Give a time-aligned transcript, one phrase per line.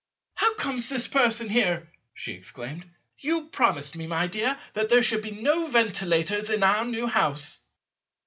[0.33, 5.21] "How comes this person here?" she exclaimed, "you promised me, my dear, that there should
[5.21, 7.59] be no ventilators in our new house."